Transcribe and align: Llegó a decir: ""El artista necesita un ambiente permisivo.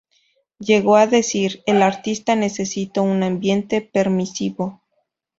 Llegó 0.57 0.95
a 0.95 1.05
decir: 1.05 1.61
""El 1.67 1.83
artista 1.83 2.35
necesita 2.35 3.01
un 3.01 3.21
ambiente 3.21 3.81
permisivo. 3.81 4.81